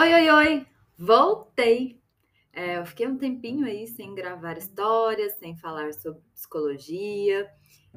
Oi, 0.00 0.14
oi, 0.14 0.30
oi! 0.30 0.66
Voltei! 0.96 2.00
É, 2.52 2.78
eu 2.78 2.86
fiquei 2.86 3.08
um 3.08 3.18
tempinho 3.18 3.66
aí 3.66 3.84
sem 3.88 4.14
gravar 4.14 4.56
histórias, 4.56 5.32
sem 5.40 5.56
falar 5.56 5.92
sobre 5.92 6.20
psicologia. 6.32 7.50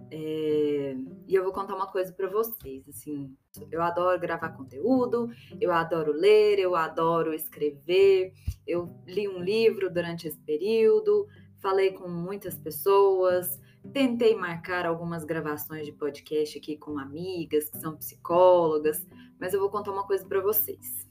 É, 0.09 0.95
e 1.27 1.35
eu 1.35 1.43
vou 1.43 1.53
contar 1.53 1.75
uma 1.75 1.85
coisa 1.85 2.11
para 2.11 2.27
vocês. 2.27 2.89
Assim, 2.89 3.37
eu 3.69 3.83
adoro 3.83 4.19
gravar 4.19 4.49
conteúdo, 4.49 5.29
eu 5.59 5.71
adoro 5.71 6.11
ler, 6.11 6.57
eu 6.57 6.75
adoro 6.75 7.35
escrever. 7.35 8.33
Eu 8.65 8.91
li 9.05 9.27
um 9.27 9.37
livro 9.37 9.87
durante 9.93 10.27
esse 10.27 10.39
período, 10.39 11.27
falei 11.59 11.91
com 11.91 12.07
muitas 12.07 12.57
pessoas, 12.57 13.61
tentei 13.93 14.33
marcar 14.33 14.87
algumas 14.87 15.23
gravações 15.23 15.85
de 15.85 15.91
podcast 15.91 16.57
aqui 16.57 16.77
com 16.77 16.97
amigas 16.97 17.69
que 17.69 17.77
são 17.77 17.95
psicólogas, 17.95 19.07
mas 19.39 19.53
eu 19.53 19.59
vou 19.59 19.69
contar 19.69 19.91
uma 19.91 20.07
coisa 20.07 20.25
para 20.25 20.41
vocês. 20.41 21.10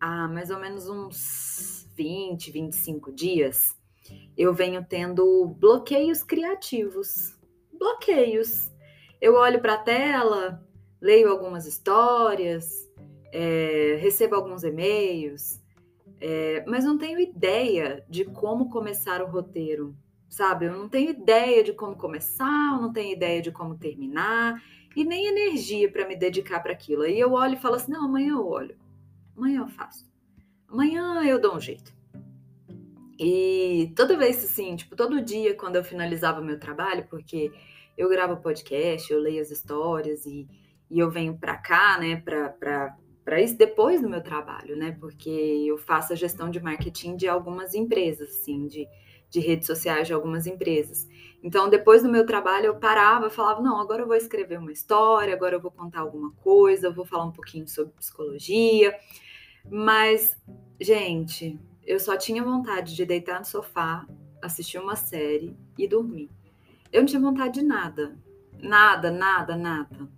Há 0.00 0.26
mais 0.28 0.50
ou 0.50 0.58
menos 0.58 0.88
uns 0.88 1.86
20, 1.94 2.50
25 2.50 3.12
dias, 3.12 3.76
eu 4.36 4.54
venho 4.54 4.84
tendo 4.88 5.46
bloqueios 5.58 6.22
criativos. 6.22 7.36
Bloqueios. 7.72 8.70
Eu 9.20 9.34
olho 9.34 9.60
para 9.60 9.74
a 9.74 9.78
tela, 9.78 10.66
leio 11.00 11.30
algumas 11.30 11.66
histórias, 11.66 12.88
é, 13.32 13.98
recebo 14.00 14.34
alguns 14.34 14.64
e-mails, 14.64 15.60
é, 16.20 16.64
mas 16.66 16.84
não 16.84 16.98
tenho 16.98 17.20
ideia 17.20 18.04
de 18.08 18.24
como 18.24 18.70
começar 18.70 19.22
o 19.22 19.26
roteiro, 19.26 19.94
sabe? 20.28 20.66
Eu 20.66 20.72
não 20.72 20.88
tenho 20.88 21.10
ideia 21.10 21.62
de 21.62 21.72
como 21.72 21.96
começar, 21.96 22.74
eu 22.74 22.80
não 22.80 22.92
tenho 22.92 23.12
ideia 23.12 23.40
de 23.40 23.52
como 23.52 23.76
terminar 23.76 24.62
e 24.96 25.04
nem 25.04 25.26
energia 25.26 25.90
para 25.90 26.06
me 26.06 26.16
dedicar 26.16 26.60
para 26.60 26.72
aquilo. 26.72 27.02
Aí 27.02 27.18
eu 27.18 27.32
olho 27.32 27.54
e 27.54 27.60
falo 27.60 27.76
assim: 27.76 27.92
não, 27.92 28.04
amanhã 28.06 28.32
eu 28.32 28.46
olho, 28.46 28.76
amanhã 29.36 29.60
eu 29.60 29.68
faço, 29.68 30.06
amanhã 30.68 31.22
eu 31.24 31.40
dou 31.40 31.56
um 31.56 31.60
jeito. 31.60 31.92
E 33.18 33.92
toda 33.94 34.16
vez 34.16 34.42
assim, 34.42 34.76
tipo, 34.76 34.96
todo 34.96 35.22
dia 35.22 35.54
quando 35.54 35.76
eu 35.76 35.84
finalizava 35.84 36.40
meu 36.40 36.58
trabalho, 36.58 37.06
porque 37.10 37.52
eu 37.96 38.08
gravo 38.08 38.38
podcast, 38.38 39.12
eu 39.12 39.18
leio 39.18 39.42
as 39.42 39.50
histórias 39.50 40.24
e, 40.24 40.48
e 40.90 40.98
eu 40.98 41.10
venho 41.10 41.36
para 41.36 41.56
cá, 41.56 41.98
né, 41.98 42.16
para 42.16 43.40
isso 43.40 43.58
depois 43.58 44.00
do 44.00 44.08
meu 44.08 44.22
trabalho, 44.22 44.74
né? 44.74 44.96
Porque 44.98 45.28
eu 45.28 45.76
faço 45.76 46.14
a 46.14 46.16
gestão 46.16 46.50
de 46.50 46.60
marketing 46.60 47.16
de 47.16 47.28
algumas 47.28 47.74
empresas, 47.74 48.30
assim, 48.30 48.66
de, 48.66 48.88
de 49.30 49.40
redes 49.40 49.66
sociais 49.66 50.06
de 50.06 50.12
algumas 50.12 50.46
empresas. 50.46 51.08
Então, 51.42 51.70
depois 51.70 52.02
do 52.02 52.08
meu 52.08 52.26
trabalho, 52.26 52.66
eu 52.66 52.74
parava 52.74 53.30
falava: 53.30 53.62
não, 53.62 53.80
agora 53.80 54.02
eu 54.02 54.06
vou 54.06 54.16
escrever 54.16 54.58
uma 54.58 54.72
história, 54.72 55.32
agora 55.32 55.54
eu 55.54 55.60
vou 55.60 55.70
contar 55.70 56.00
alguma 56.00 56.32
coisa, 56.32 56.88
eu 56.88 56.92
vou 56.92 57.06
falar 57.06 57.24
um 57.24 57.32
pouquinho 57.32 57.66
sobre 57.66 57.92
psicologia. 57.94 58.94
Mas, 59.70 60.36
gente, 60.80 61.58
eu 61.86 61.98
só 61.98 62.16
tinha 62.16 62.42
vontade 62.42 62.94
de 62.94 63.06
deitar 63.06 63.38
no 63.38 63.44
sofá, 63.44 64.06
assistir 64.42 64.78
uma 64.78 64.96
série 64.96 65.56
e 65.78 65.88
dormir. 65.88 66.30
Eu 66.92 67.00
não 67.00 67.06
tinha 67.06 67.20
vontade 67.20 67.60
de 67.60 67.62
nada. 67.62 68.18
Nada, 68.58 69.10
nada, 69.10 69.56
nada. 69.56 70.08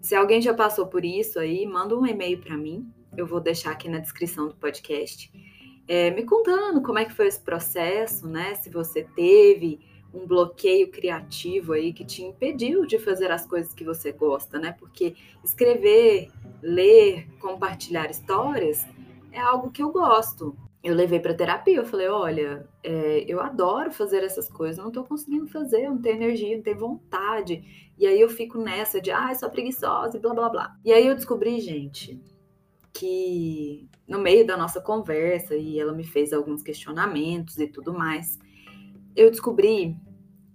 Se 0.00 0.14
alguém 0.14 0.40
já 0.40 0.54
passou 0.54 0.86
por 0.86 1.04
isso 1.04 1.38
aí, 1.38 1.66
manda 1.66 1.96
um 1.96 2.06
e-mail 2.06 2.40
para 2.40 2.56
mim. 2.56 2.92
Eu 3.16 3.26
vou 3.26 3.40
deixar 3.40 3.72
aqui 3.72 3.88
na 3.88 3.98
descrição 3.98 4.48
do 4.48 4.54
podcast. 4.54 5.32
É, 5.92 6.08
me 6.12 6.22
contando 6.22 6.80
como 6.82 7.00
é 7.00 7.04
que 7.04 7.12
foi 7.12 7.26
esse 7.26 7.40
processo, 7.40 8.28
né? 8.28 8.54
Se 8.54 8.70
você 8.70 9.02
teve 9.02 9.80
um 10.14 10.24
bloqueio 10.24 10.88
criativo 10.88 11.72
aí 11.72 11.92
que 11.92 12.04
te 12.04 12.22
impediu 12.22 12.86
de 12.86 12.96
fazer 12.96 13.32
as 13.32 13.44
coisas 13.44 13.74
que 13.74 13.82
você 13.82 14.12
gosta, 14.12 14.56
né? 14.56 14.72
Porque 14.78 15.16
escrever, 15.42 16.30
ler, 16.62 17.26
compartilhar 17.40 18.08
histórias 18.08 18.86
é 19.32 19.40
algo 19.40 19.72
que 19.72 19.82
eu 19.82 19.90
gosto 19.90 20.56
eu 20.82 20.94
levei 20.94 21.20
para 21.20 21.34
terapia. 21.34 21.76
Eu 21.76 21.84
falei: 21.84 22.08
olha, 22.08 22.66
é, 22.82 23.24
eu 23.28 23.40
adoro 23.40 23.90
fazer 23.90 24.22
essas 24.22 24.48
coisas, 24.48 24.78
não 24.78 24.88
estou 24.88 25.04
conseguindo 25.04 25.46
fazer, 25.48 25.88
não 25.88 26.00
tenho 26.00 26.16
energia, 26.16 26.56
não 26.56 26.62
tenho 26.62 26.78
vontade. 26.78 27.92
E 27.98 28.06
aí 28.06 28.20
eu 28.20 28.28
fico 28.28 28.58
nessa 28.58 29.00
de, 29.00 29.10
ah, 29.10 29.34
sou 29.34 29.50
preguiçosa 29.50 30.16
e 30.16 30.20
blá 30.20 30.32
blá 30.32 30.48
blá. 30.48 30.76
E 30.84 30.92
aí 30.92 31.06
eu 31.06 31.14
descobri, 31.14 31.60
gente, 31.60 32.18
que 32.92 33.88
no 34.06 34.18
meio 34.18 34.46
da 34.46 34.56
nossa 34.56 34.80
conversa, 34.80 35.54
e 35.54 35.78
ela 35.78 35.92
me 35.92 36.04
fez 36.04 36.32
alguns 36.32 36.62
questionamentos 36.62 37.58
e 37.58 37.66
tudo 37.66 37.92
mais, 37.92 38.38
eu 39.14 39.30
descobri 39.30 39.96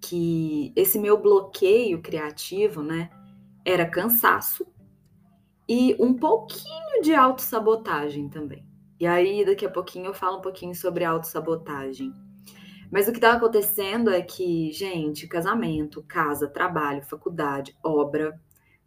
que 0.02 0.72
esse 0.76 1.00
meu 1.00 1.20
bloqueio 1.22 2.02
criativo, 2.02 2.84
né, 2.84 3.10
era 3.64 3.90
cansaço 3.90 4.68
e 5.68 5.96
um 6.00 6.14
pouquinho 6.14 7.02
de 7.02 7.14
autossabotagem 7.14 8.30
também. 8.30 8.66
E 9.00 9.08
aí, 9.08 9.44
daqui 9.44 9.66
a 9.66 9.70
pouquinho, 9.70 10.06
eu 10.06 10.14
falo 10.14 10.38
um 10.38 10.42
pouquinho 10.42 10.76
sobre 10.76 11.04
autossabotagem. 11.04 12.14
Mas 12.92 13.08
o 13.08 13.12
que 13.12 13.18
estava 13.18 13.38
acontecendo 13.38 14.12
é 14.12 14.22
que, 14.22 14.72
gente, 14.72 15.28
casamento, 15.28 16.04
casa, 16.04 16.48
trabalho, 16.48 17.04
faculdade, 17.04 17.76
obra, 17.84 18.40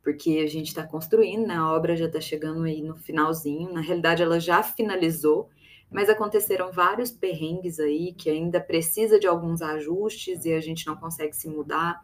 porque 0.08 0.42
a 0.42 0.46
gente 0.46 0.68
está 0.68 0.86
construindo, 0.86 1.46
né? 1.46 1.56
A 1.56 1.70
obra 1.70 1.94
já 1.94 2.06
está 2.06 2.18
chegando 2.18 2.62
aí 2.62 2.80
no 2.80 2.96
finalzinho. 2.96 3.70
Na 3.70 3.82
realidade, 3.82 4.22
ela 4.22 4.40
já 4.40 4.62
finalizou, 4.62 5.50
mas 5.90 6.08
aconteceram 6.08 6.72
vários 6.72 7.10
perrengues 7.10 7.78
aí 7.78 8.14
que 8.14 8.30
ainda 8.30 8.58
precisa 8.58 9.20
de 9.20 9.26
alguns 9.26 9.60
ajustes 9.60 10.46
e 10.46 10.54
a 10.54 10.62
gente 10.62 10.86
não 10.86 10.96
consegue 10.96 11.36
se 11.36 11.46
mudar 11.46 12.00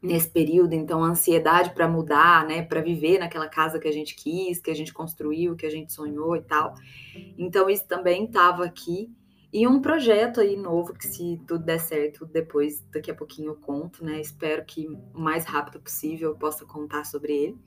nesse 0.00 0.30
período, 0.30 0.72
então 0.72 1.04
a 1.04 1.08
ansiedade 1.08 1.74
para 1.74 1.86
mudar, 1.86 2.46
né, 2.46 2.62
para 2.62 2.80
viver 2.80 3.18
naquela 3.18 3.48
casa 3.48 3.78
que 3.78 3.88
a 3.88 3.92
gente 3.92 4.14
quis, 4.14 4.58
que 4.58 4.70
a 4.70 4.74
gente 4.74 4.94
construiu, 4.94 5.56
que 5.56 5.66
a 5.66 5.70
gente 5.70 5.92
sonhou 5.92 6.36
e 6.36 6.40
tal. 6.40 6.72
Então 7.36 7.68
isso 7.68 7.86
também 7.86 8.24
estava 8.24 8.64
aqui 8.64 9.10
e 9.52 9.66
um 9.66 9.80
projeto 9.80 10.40
aí 10.40 10.56
novo 10.56 10.92
que 10.92 11.06
se 11.06 11.40
tudo 11.46 11.64
der 11.64 11.80
certo, 11.80 12.26
depois 12.26 12.84
daqui 12.92 13.10
a 13.10 13.14
pouquinho 13.14 13.52
eu 13.52 13.56
conto, 13.56 14.04
né? 14.04 14.20
Espero 14.20 14.64
que 14.64 14.88
o 14.88 15.18
mais 15.18 15.44
rápido 15.44 15.80
possível 15.80 16.30
eu 16.30 16.36
possa 16.36 16.66
contar 16.66 17.04
sobre 17.04 17.32
ele. 17.32 17.58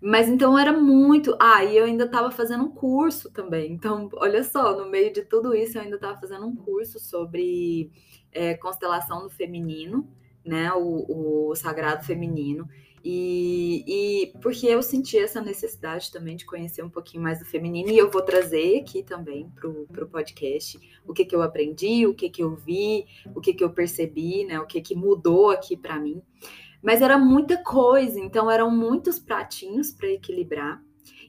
Mas 0.00 0.28
então 0.28 0.58
era 0.58 0.72
muito. 0.72 1.36
Ah, 1.40 1.64
e 1.64 1.76
eu 1.76 1.84
ainda 1.84 2.04
estava 2.04 2.30
fazendo 2.30 2.64
um 2.64 2.70
curso 2.70 3.30
também. 3.30 3.72
Então, 3.72 4.08
olha 4.14 4.42
só, 4.42 4.76
no 4.76 4.90
meio 4.90 5.12
de 5.12 5.22
tudo 5.22 5.54
isso, 5.54 5.78
eu 5.78 5.82
ainda 5.82 5.96
estava 5.96 6.18
fazendo 6.18 6.46
um 6.46 6.56
curso 6.56 6.98
sobre 6.98 7.90
é, 8.32 8.54
constelação 8.54 9.22
do 9.22 9.30
feminino 9.30 10.08
né, 10.44 10.72
o, 10.72 11.50
o 11.50 11.54
sagrado 11.54 12.04
feminino. 12.04 12.68
E, 13.04 13.84
e, 13.86 14.38
porque 14.40 14.66
eu 14.66 14.80
senti 14.80 15.18
essa 15.18 15.40
necessidade 15.40 16.12
também 16.12 16.36
de 16.36 16.46
conhecer 16.46 16.84
um 16.84 16.90
pouquinho 16.90 17.22
mais 17.22 17.40
do 17.40 17.44
feminino, 17.44 17.90
e 17.90 17.98
eu 17.98 18.10
vou 18.10 18.22
trazer 18.22 18.80
aqui 18.80 19.02
também 19.02 19.50
para 19.56 20.04
o 20.04 20.08
podcast 20.08 20.78
o 21.04 21.12
que, 21.12 21.24
que 21.24 21.34
eu 21.34 21.42
aprendi, 21.42 22.06
o 22.06 22.14
que, 22.14 22.30
que 22.30 22.42
eu 22.42 22.54
vi, 22.54 23.06
o 23.34 23.40
que, 23.40 23.52
que 23.52 23.64
eu 23.64 23.70
percebi, 23.70 24.44
né, 24.44 24.60
o 24.60 24.66
que, 24.66 24.80
que 24.80 24.94
mudou 24.94 25.50
aqui 25.50 25.76
para 25.76 25.98
mim. 25.98 26.22
Mas 26.80 27.02
era 27.02 27.18
muita 27.18 27.56
coisa, 27.62 28.20
então 28.20 28.50
eram 28.50 28.70
muitos 28.70 29.18
pratinhos 29.18 29.90
para 29.92 30.08
equilibrar. 30.08 30.82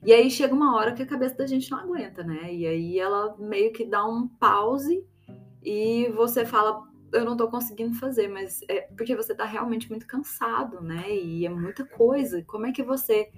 E 0.06 0.12
aí 0.12 0.30
chega 0.30 0.54
uma 0.54 0.76
hora 0.76 0.94
que 0.94 1.02
a 1.02 1.08
cabeça 1.08 1.36
da 1.36 1.48
gente 1.48 1.72
não 1.72 1.80
aguenta, 1.80 2.24
né? 2.24 2.54
E 2.54 2.68
aí 2.68 3.00
ela 3.00 3.36
meio 3.38 3.72
que 3.72 3.86
dá 3.86 4.06
um 4.06 4.28
pause 4.28 5.06
e 5.64 6.10
você 6.10 6.46
fala, 6.46 6.84
eu 7.14 7.26
não 7.26 7.38
tô 7.38 7.48
conseguindo 7.48 7.96
fazer, 7.96 8.28
mas 8.28 8.62
é 8.68 8.82
porque 8.82 9.16
você 9.16 9.34
tá 9.34 9.46
realmente 9.46 9.90
muito 9.90 10.08
cansado, 10.08 10.82
né? 10.82 11.16
E 11.16 11.46
é 11.46 11.50
muita 11.50 11.86
coisa. 11.86 12.44
Como 12.44 12.66
é 12.66 12.72
que 12.72 12.84
você. 12.84 13.30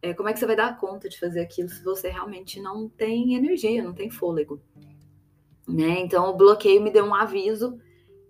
É, 0.00 0.14
como 0.14 0.28
é 0.28 0.32
que 0.32 0.38
você 0.38 0.46
vai 0.46 0.56
dar 0.56 0.78
conta 0.78 1.08
de 1.08 1.18
fazer 1.18 1.40
aquilo 1.40 1.68
se 1.68 1.82
você 1.82 2.08
realmente 2.08 2.60
não 2.60 2.88
tem 2.88 3.34
energia, 3.34 3.82
não 3.82 3.94
tem 3.94 4.10
fôlego? 4.10 4.60
Né? 5.66 6.00
Então 6.00 6.30
o 6.30 6.36
bloqueio 6.36 6.80
me 6.80 6.90
deu 6.90 7.04
um 7.04 7.14
aviso. 7.14 7.78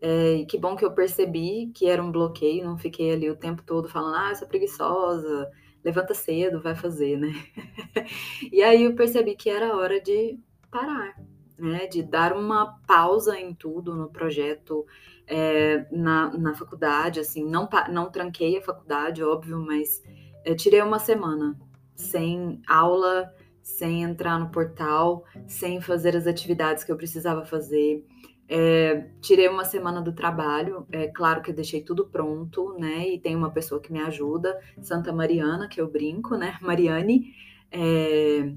É, 0.00 0.44
que 0.48 0.58
bom 0.58 0.76
que 0.76 0.84
eu 0.84 0.92
percebi 0.92 1.70
que 1.74 1.86
era 1.86 2.02
um 2.02 2.12
bloqueio, 2.12 2.64
não 2.64 2.76
fiquei 2.78 3.12
ali 3.12 3.30
o 3.30 3.36
tempo 3.36 3.62
todo 3.64 3.88
falando, 3.88 4.16
ah, 4.16 4.30
eu 4.30 4.36
sou 4.36 4.46
preguiçosa, 4.46 5.50
levanta 5.82 6.14
cedo, 6.14 6.60
vai 6.60 6.74
fazer, 6.74 7.16
né? 7.18 7.32
e 8.52 8.62
aí 8.62 8.84
eu 8.84 8.94
percebi 8.94 9.34
que 9.34 9.48
era 9.48 9.74
hora 9.74 10.00
de 10.00 10.38
parar, 10.70 11.16
né, 11.58 11.86
de 11.86 12.02
dar 12.02 12.32
uma 12.32 12.78
pausa 12.86 13.38
em 13.38 13.54
tudo 13.54 13.94
no 13.94 14.08
projeto, 14.08 14.86
é, 15.26 15.86
na, 15.90 16.36
na 16.36 16.54
faculdade, 16.54 17.20
assim, 17.20 17.44
não, 17.44 17.68
não 17.90 18.10
tranquei 18.10 18.58
a 18.58 18.62
faculdade, 18.62 19.22
óbvio, 19.22 19.58
mas 19.58 20.02
é, 20.44 20.54
tirei 20.54 20.80
uma 20.82 20.98
semana 20.98 21.58
sem 21.94 22.60
aula, 22.68 23.34
sem 23.62 24.02
entrar 24.02 24.38
no 24.38 24.50
portal, 24.50 25.24
sem 25.46 25.80
fazer 25.80 26.14
as 26.16 26.26
atividades 26.26 26.84
que 26.84 26.92
eu 26.92 26.96
precisava 26.96 27.44
fazer. 27.44 28.06
É, 28.48 29.08
tirei 29.20 29.48
uma 29.48 29.64
semana 29.64 30.00
do 30.00 30.12
trabalho, 30.12 30.86
é 30.92 31.08
claro 31.08 31.42
que 31.42 31.50
eu 31.50 31.54
deixei 31.54 31.82
tudo 31.82 32.06
pronto, 32.06 32.76
né? 32.78 33.08
E 33.08 33.18
tem 33.18 33.34
uma 33.34 33.50
pessoa 33.50 33.80
que 33.80 33.92
me 33.92 34.00
ajuda, 34.00 34.56
Santa 34.80 35.12
Mariana, 35.12 35.66
que 35.66 35.80
eu 35.80 35.90
brinco, 35.90 36.36
né? 36.36 36.56
Mariane. 36.62 37.34
É, 37.72 38.52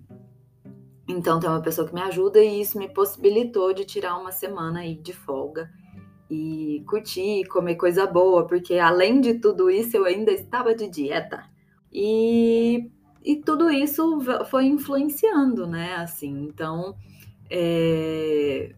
então 1.19 1.37
tem 1.37 1.49
uma 1.49 1.61
pessoa 1.61 1.85
que 1.85 1.93
me 1.93 2.01
ajuda 2.01 2.41
e 2.41 2.61
isso 2.61 2.79
me 2.79 2.87
possibilitou 2.87 3.73
de 3.73 3.83
tirar 3.83 4.17
uma 4.17 4.31
semana 4.31 4.79
aí 4.79 4.95
de 4.95 5.11
folga 5.11 5.69
e 6.29 6.81
curtir, 6.87 7.45
comer 7.49 7.75
coisa 7.75 8.07
boa, 8.07 8.47
porque 8.47 8.75
além 8.75 9.19
de 9.19 9.33
tudo 9.33 9.69
isso 9.69 9.97
eu 9.97 10.05
ainda 10.05 10.31
estava 10.31 10.73
de 10.73 10.87
dieta. 10.87 11.43
E 11.91 12.89
e 13.21 13.35
tudo 13.35 13.69
isso 13.69 14.19
foi 14.49 14.65
influenciando, 14.65 15.67
né? 15.67 15.95
Assim, 15.95 16.45
então 16.45 16.95
é, 17.49 18.73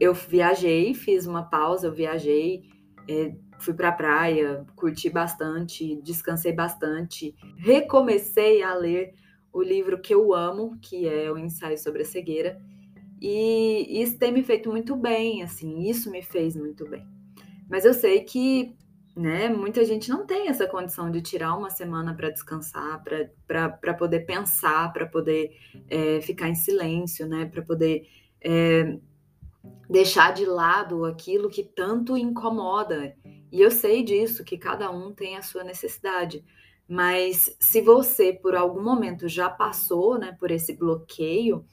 eu 0.00 0.14
viajei, 0.14 0.94
fiz 0.94 1.26
uma 1.26 1.42
pausa, 1.42 1.88
eu 1.88 1.92
viajei, 1.92 2.64
é, 3.06 3.34
fui 3.58 3.74
para 3.74 3.90
a 3.90 3.92
praia, 3.92 4.64
curti 4.74 5.10
bastante, 5.10 6.00
descansei 6.02 6.52
bastante, 6.52 7.34
recomecei 7.58 8.62
a 8.62 8.74
ler 8.74 9.12
o 9.54 9.62
livro 9.62 10.00
que 10.00 10.12
eu 10.12 10.34
amo, 10.34 10.76
que 10.82 11.08
é 11.08 11.30
o 11.30 11.38
Ensaio 11.38 11.78
sobre 11.78 12.02
a 12.02 12.04
Cegueira, 12.04 12.60
e 13.20 14.02
isso 14.02 14.18
tem 14.18 14.32
me 14.32 14.42
feito 14.42 14.70
muito 14.70 14.94
bem, 14.96 15.42
assim, 15.42 15.88
isso 15.88 16.10
me 16.10 16.22
fez 16.22 16.54
muito 16.56 16.86
bem. 16.86 17.06
Mas 17.70 17.86
eu 17.86 17.94
sei 17.94 18.22
que 18.22 18.76
né? 19.16 19.48
Muita 19.48 19.84
gente 19.84 20.10
não 20.10 20.26
tem 20.26 20.48
essa 20.48 20.66
condição 20.66 21.10
de 21.10 21.22
tirar 21.22 21.56
uma 21.56 21.70
semana 21.70 22.14
para 22.14 22.30
descansar, 22.30 23.02
para 23.46 23.94
poder 23.94 24.20
pensar, 24.26 24.92
para 24.92 25.06
poder 25.06 25.56
é, 25.88 26.20
ficar 26.20 26.48
em 26.48 26.54
silêncio, 26.54 27.26
né? 27.26 27.46
Para 27.46 27.62
poder 27.62 28.08
é, 28.40 28.98
deixar 29.88 30.32
de 30.32 30.44
lado 30.44 31.04
aquilo 31.04 31.48
que 31.48 31.62
tanto 31.62 32.16
incomoda. 32.16 33.14
E 33.52 33.60
eu 33.60 33.70
sei 33.70 34.02
disso, 34.02 34.44
que 34.44 34.58
cada 34.58 34.90
um 34.90 35.12
tem 35.12 35.36
a 35.36 35.42
sua 35.42 35.62
necessidade. 35.62 36.44
Mas 36.88 37.54
se 37.58 37.80
você, 37.80 38.32
por 38.32 38.54
algum 38.54 38.82
momento, 38.82 39.28
já 39.28 39.48
passou 39.48 40.18
né, 40.18 40.36
por 40.38 40.50
esse 40.50 40.74
bloqueio 40.74 41.64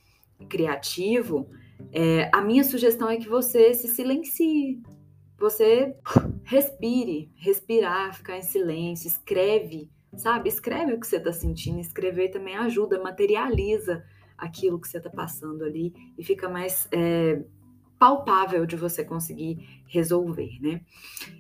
criativo, 0.50 1.50
é, 1.92 2.30
a 2.34 2.42
minha 2.42 2.64
sugestão 2.64 3.10
é 3.10 3.18
que 3.18 3.28
você 3.28 3.74
se 3.74 3.88
silencie, 3.88 4.82
você 5.38 5.96
respire, 6.44 7.32
respirar, 7.36 8.16
ficar 8.16 8.38
em 8.38 8.44
silêncio, 8.44 9.08
escreve, 9.08 9.90
sabe? 10.16 10.48
Escreve 10.48 10.94
o 10.94 11.00
que 11.00 11.08
você 11.08 11.18
está 11.18 11.34
sentindo. 11.34 11.80
Escrever 11.80 12.30
também 12.30 12.56
ajuda, 12.56 13.02
materializa 13.02 14.04
aquilo 14.38 14.80
que 14.80 14.88
você 14.88 14.98
está 14.98 15.10
passando 15.10 15.64
ali 15.64 15.94
e 16.18 16.24
fica 16.24 16.48
mais 16.48 16.88
é, 16.92 17.44
palpável 18.00 18.66
de 18.66 18.76
você 18.76 19.04
conseguir 19.04 19.84
resolver, 19.88 20.60
né? 20.62 20.82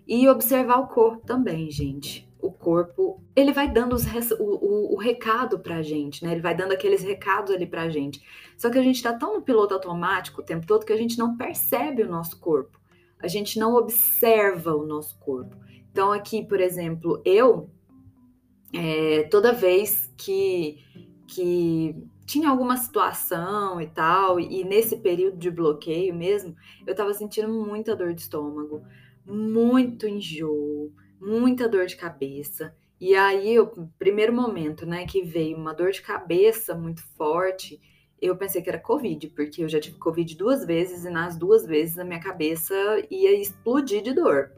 E 0.07 0.27
observar 0.27 0.77
o 0.77 0.87
corpo 0.87 1.25
também, 1.25 1.69
gente. 1.71 2.30
O 2.41 2.51
corpo, 2.51 3.21
ele 3.35 3.51
vai 3.51 3.71
dando 3.71 3.93
os, 3.93 4.03
o, 4.31 4.43
o, 4.43 4.95
o, 4.95 4.97
recado 4.97 5.59
pra 5.59 5.81
gente, 5.81 6.25
né? 6.25 6.31
Ele 6.31 6.41
vai 6.41 6.55
dando 6.55 6.71
aqueles 6.71 7.03
recados 7.03 7.53
ali 7.53 7.67
pra 7.67 7.89
gente. 7.89 8.21
Só 8.57 8.69
que 8.69 8.79
a 8.79 8.83
gente 8.83 9.01
tá 9.03 9.13
tão 9.13 9.35
no 9.35 9.41
piloto 9.41 9.73
automático 9.73 10.41
o 10.41 10.43
tempo 10.43 10.65
todo 10.65 10.85
que 10.85 10.93
a 10.93 10.97
gente 10.97 11.17
não 11.17 11.37
percebe 11.37 12.01
o 12.01 12.09
nosso 12.09 12.39
corpo 12.39 12.81
a 13.21 13.27
gente 13.27 13.59
não 13.59 13.75
observa 13.75 14.75
o 14.75 14.85
nosso 14.85 15.17
corpo. 15.19 15.55
Então, 15.91 16.11
aqui, 16.11 16.43
por 16.43 16.59
exemplo, 16.59 17.21
eu, 17.23 17.69
é, 18.73 19.23
toda 19.23 19.53
vez 19.53 20.11
que, 20.17 20.79
que 21.27 21.95
tinha 22.25 22.49
alguma 22.49 22.77
situação 22.77 23.79
e 23.79 23.87
tal, 23.87 24.39
e 24.39 24.63
nesse 24.63 24.97
período 24.97 25.37
de 25.37 25.51
bloqueio 25.51 26.15
mesmo, 26.15 26.55
eu 26.87 26.95
tava 26.95 27.13
sentindo 27.13 27.49
muita 27.49 27.95
dor 27.95 28.13
de 28.13 28.21
estômago, 28.21 28.81
muito 29.25 30.07
enjoo, 30.07 30.91
muita 31.21 31.69
dor 31.69 31.85
de 31.85 31.95
cabeça. 31.95 32.75
E 32.99 33.15
aí, 33.15 33.59
o 33.59 33.67
primeiro 33.97 34.33
momento, 34.33 34.85
né, 34.85 35.05
que 35.05 35.21
veio 35.21 35.55
uma 35.55 35.73
dor 35.73 35.91
de 35.91 36.01
cabeça 36.01 36.75
muito 36.75 37.01
forte, 37.15 37.79
eu 38.21 38.35
pensei 38.35 38.61
que 38.61 38.69
era 38.69 38.79
Covid, 38.79 39.29
porque 39.29 39.63
eu 39.63 39.69
já 39.69 39.79
tive 39.79 39.97
Covid 39.97 40.35
duas 40.35 40.65
vezes 40.65 41.05
e 41.05 41.09
nas 41.09 41.35
duas 41.37 41.65
vezes 41.65 41.97
a 41.97 42.03
minha 42.03 42.19
cabeça 42.19 42.75
ia 43.09 43.33
explodir 43.33 44.03
de 44.03 44.13
dor. 44.13 44.51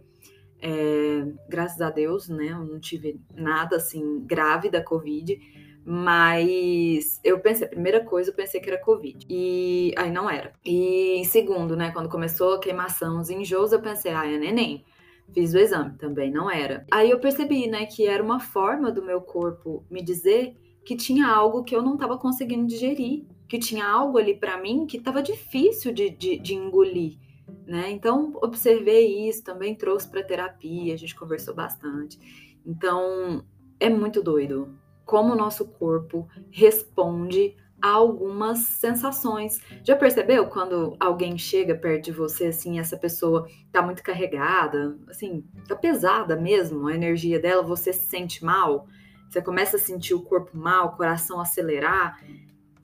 É, 0.62 1.26
graças 1.48 1.82
a 1.82 1.90
Deus, 1.90 2.28
né? 2.28 2.48
Eu 2.48 2.66
não 2.66 2.80
tive 2.80 3.20
nada 3.34 3.78
assim 3.78 4.22
grave 4.26 4.70
da 4.70 4.82
Covid, 4.82 5.40
mas 5.86 7.20
eu 7.24 7.40
pensei, 7.40 7.68
a 7.68 7.70
primeira 7.70 8.04
coisa, 8.04 8.30
eu 8.30 8.34
pensei 8.34 8.60
que 8.60 8.70
era 8.70 8.80
Covid. 8.80 9.26
E 9.30 9.94
aí 9.98 10.12
não 10.12 10.30
era. 10.30 10.54
E 10.66 11.24
segundo, 11.26 11.76
né? 11.76 11.92
Quando 11.92 12.10
começou 12.10 12.56
a 12.56 12.60
queimação, 12.60 13.20
os 13.20 13.30
enjoos, 13.30 13.72
eu 13.72 13.82
pensei, 13.82 14.12
ah, 14.12 14.26
é 14.26 14.38
neném. 14.38 14.84
Fiz 15.32 15.54
o 15.54 15.58
exame, 15.58 15.98
também 15.98 16.32
não 16.32 16.50
era. 16.50 16.86
Aí 16.92 17.10
eu 17.10 17.20
percebi, 17.20 17.68
né, 17.68 17.86
que 17.86 18.08
era 18.08 18.24
uma 18.24 18.40
forma 18.40 18.92
do 18.92 19.04
meu 19.04 19.22
corpo 19.22 19.86
me 19.90 20.02
dizer 20.02 20.56
que 20.86 20.96
tinha 20.96 21.28
algo 21.28 21.64
que 21.64 21.76
eu 21.76 21.82
não 21.82 21.94
estava 21.94 22.18
conseguindo 22.18 22.68
digerir 22.68 23.26
que 23.54 23.60
tinha 23.60 23.86
algo 23.88 24.18
ali 24.18 24.36
para 24.36 24.58
mim 24.58 24.88
que 24.88 24.98
estava 24.98 25.22
difícil 25.22 25.94
de, 25.94 26.10
de, 26.10 26.40
de, 26.40 26.56
engolir, 26.56 27.20
né? 27.68 27.92
Então, 27.92 28.34
observei 28.42 29.30
isso, 29.30 29.44
também 29.44 29.76
trouxe 29.76 30.10
para 30.10 30.24
terapia, 30.24 30.92
a 30.92 30.98
gente 30.98 31.16
conversou 31.16 31.54
bastante. 31.54 32.18
Então, 32.66 33.46
é 33.80 33.92
muito 33.92 34.24
doido 34.24 34.76
como 35.06 35.34
o 35.34 35.36
nosso 35.36 35.68
corpo 35.68 36.28
responde 36.50 37.56
algumas 37.84 38.60
sensações. 38.60 39.60
Já 39.84 39.96
percebeu 39.96 40.48
quando 40.48 40.96
alguém 40.98 41.38
chega 41.38 41.76
perto 41.76 42.06
de 42.06 42.12
você, 42.14 42.46
assim, 42.46 42.80
essa 42.80 42.96
pessoa 42.96 43.46
tá 43.74 43.82
muito 43.82 44.02
carregada, 44.02 44.98
assim, 45.10 45.44
tá 45.68 45.76
pesada 45.76 46.36
mesmo 46.36 46.88
a 46.88 46.96
energia 46.96 47.40
dela, 47.40 47.62
você 47.62 47.92
se 47.92 48.08
sente 48.08 48.46
mal? 48.46 48.88
Você 49.30 49.42
começa 49.42 49.76
a 49.76 49.80
sentir 49.80 50.14
o 50.14 50.22
corpo 50.22 50.58
mal, 50.58 50.88
o 50.88 50.96
coração 50.96 51.42
acelerar 51.42 52.20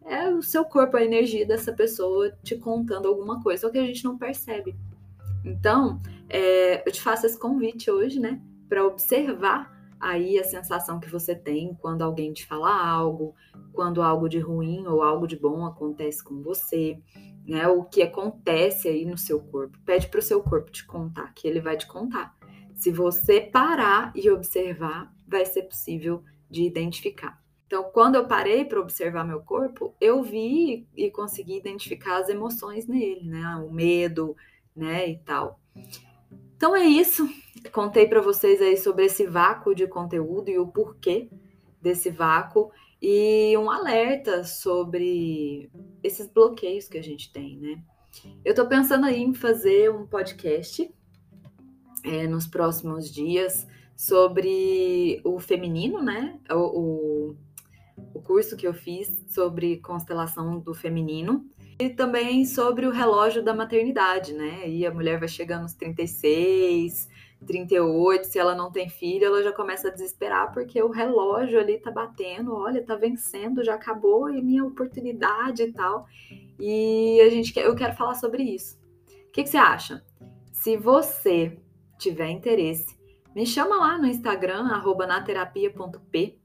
é 0.10 0.28
o 0.28 0.42
seu 0.42 0.66
corpo, 0.66 0.98
a 0.98 1.04
energia 1.04 1.46
dessa 1.46 1.72
pessoa 1.72 2.32
te 2.44 2.58
contando 2.58 3.08
alguma 3.08 3.42
coisa, 3.44 3.62
só 3.62 3.70
que 3.70 3.78
a 3.78 3.86
gente 3.86 4.04
não 4.04 4.18
percebe. 4.18 4.76
Então, 5.46 6.02
é, 6.28 6.86
eu 6.86 6.92
te 6.92 7.00
faço 7.00 7.28
esse 7.28 7.38
convite 7.38 7.92
hoje, 7.92 8.20
né, 8.20 8.42
para 8.68 8.86
observar 8.86 9.79
aí 10.00 10.40
a 10.40 10.44
sensação 10.44 11.00
que 11.00 11.10
você 11.10 11.36
tem 11.36 11.74
quando 11.76 12.02
alguém 12.02 12.32
te 12.34 12.46
fala 12.46 12.70
algo, 12.70 13.36
quando 13.74 14.02
algo 14.02 14.30
de 14.30 14.40
ruim 14.40 14.88
ou 14.88 15.02
algo 15.02 15.28
de 15.28 15.38
bom 15.38 15.66
acontece 15.66 16.24
com 16.24 16.42
você, 16.42 17.00
né? 17.46 17.68
O 17.68 17.84
que 17.84 18.02
acontece 18.02 18.88
aí 18.88 19.06
no 19.06 19.18
seu 19.18 19.40
corpo. 19.40 19.78
Pede 19.86 20.08
para 20.08 20.20
o 20.20 20.24
seu 20.24 20.42
corpo 20.42 20.72
te 20.72 20.86
contar, 20.86 21.34
que 21.34 21.48
ele 21.48 21.60
vai 21.60 21.78
te 21.78 21.88
contar. 21.88 22.38
Se 22.76 22.92
você 22.92 23.42
parar 23.42 24.12
e 24.16 24.30
observar, 24.30 25.14
vai 25.28 25.46
ser 25.46 25.64
possível 25.64 26.24
de 26.50 26.64
identificar. 26.64 27.42
Então, 27.68 27.84
quando 27.84 28.16
eu 28.16 28.26
parei 28.26 28.66
para 28.66 28.80
observar 28.80 29.24
meu 29.24 29.42
corpo, 29.42 29.94
eu 30.02 30.24
vi 30.24 30.88
e 30.96 31.12
consegui 31.12 31.58
identificar 31.58 32.18
as 32.18 32.30
emoções 32.30 32.88
nele, 32.88 33.28
né? 33.28 33.46
O 33.58 33.72
medo, 33.72 34.36
né, 34.76 35.08
e 35.08 35.18
tal. 35.20 35.60
Então 36.60 36.76
é 36.76 36.84
isso. 36.84 37.26
Contei 37.72 38.06
para 38.06 38.20
vocês 38.20 38.62
aí 38.62 38.76
sobre 38.76 39.06
esse 39.06 39.26
vácuo 39.26 39.74
de 39.74 39.88
conteúdo 39.88 40.50
e 40.50 40.60
o 40.60 40.68
porquê 40.68 41.30
desse 41.82 42.10
vácuo 42.10 42.70
e 43.02 43.58
um 43.58 43.72
alerta 43.72 44.44
sobre 44.44 45.72
esses 46.04 46.28
bloqueios 46.28 46.90
que 46.90 46.98
a 46.98 47.02
gente 47.02 47.32
tem, 47.32 47.58
né? 47.58 47.82
Eu 48.44 48.50
estou 48.50 48.68
pensando 48.68 49.06
aí 49.06 49.22
em 49.22 49.34
fazer 49.34 49.90
um 49.90 50.06
podcast 50.06 50.94
é, 52.04 52.28
nos 52.28 52.46
próximos 52.46 53.10
dias 53.10 53.66
sobre 53.96 55.22
o 55.24 55.40
feminino, 55.40 56.02
né? 56.02 56.38
O, 56.52 57.30
o 57.30 57.38
o 58.14 58.22
curso 58.22 58.56
que 58.56 58.68
eu 58.68 58.74
fiz 58.74 59.26
sobre 59.28 59.78
constelação 59.78 60.60
do 60.60 60.74
feminino 60.74 61.46
e 61.80 61.90
também 61.90 62.44
sobre 62.44 62.86
o 62.86 62.92
relógio 62.92 63.42
da 63.42 63.54
maternidade, 63.54 64.34
né? 64.34 64.68
E 64.70 64.86
a 64.86 64.94
mulher 64.94 65.18
vai 65.18 65.30
chegando 65.30 65.62
aos 65.62 65.74
36, 65.74 67.08
38, 67.48 68.26
se 68.26 68.38
ela 68.38 68.54
não 68.54 68.70
tem 68.70 68.90
filho, 68.90 69.26
ela 69.26 69.42
já 69.42 69.54
começa 69.54 69.88
a 69.88 69.92
desesperar 69.92 70.52
porque 70.52 70.84
o 70.84 70.90
relógio 70.90 71.58
ali 71.58 71.80
tá 71.80 71.90
batendo, 71.90 72.54
olha, 72.54 72.84
tá 72.84 72.98
vencendo, 72.98 73.64
já 73.64 73.76
acabou 73.76 74.30
e 74.30 74.42
minha 74.42 74.66
oportunidade 74.66 75.64
e 75.64 75.72
tal. 75.72 76.06
E 76.60 77.22
a 77.22 77.30
gente 77.30 77.54
quer, 77.54 77.66
eu 77.66 77.76
quero 77.76 77.96
falar 77.96 78.16
sobre 78.16 78.44
isso. 78.44 78.78
O 79.28 79.32
que, 79.32 79.44
que 79.44 79.50
você 79.50 79.58
acha? 79.58 80.04
Se 80.52 80.76
você 80.76 81.58
tiver 81.98 82.30
interesse, 82.30 83.00
me 83.34 83.46
chama 83.46 83.78
lá 83.78 83.98
no 83.98 84.06
Instagram, 84.06 84.64
naterapia.p 85.08 86.38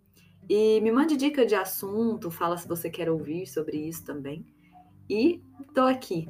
e 0.48 0.80
me 0.80 0.92
mande 0.92 1.16
dica 1.16 1.44
de 1.44 1.56
assunto, 1.56 2.30
fala 2.30 2.56
se 2.56 2.68
você 2.68 2.88
quer 2.88 3.10
ouvir 3.10 3.48
sobre 3.48 3.78
isso 3.78 4.04
também. 4.04 4.46
E 5.08 5.42
tô 5.74 5.82
aqui. 5.82 6.28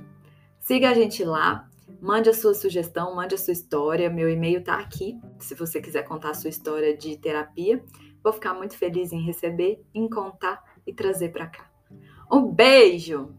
Siga 0.60 0.90
a 0.90 0.94
gente 0.94 1.22
lá, 1.24 1.68
mande 2.00 2.30
a 2.30 2.34
sua 2.34 2.54
sugestão, 2.54 3.14
mande 3.14 3.34
a 3.34 3.38
sua 3.38 3.52
história. 3.52 4.10
Meu 4.10 4.28
e-mail 4.28 4.64
tá 4.64 4.78
aqui, 4.78 5.20
se 5.38 5.54
você 5.54 5.80
quiser 5.80 6.02
contar 6.02 6.30
a 6.30 6.34
sua 6.34 6.50
história 6.50 6.96
de 6.96 7.16
terapia. 7.16 7.84
Vou 8.22 8.32
ficar 8.32 8.54
muito 8.54 8.76
feliz 8.76 9.12
em 9.12 9.24
receber, 9.24 9.84
em 9.94 10.08
contar 10.08 10.62
e 10.86 10.92
trazer 10.92 11.30
para 11.30 11.46
cá. 11.46 11.70
Um 12.32 12.50
beijo! 12.50 13.34